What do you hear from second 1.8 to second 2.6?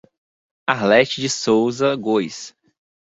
Gois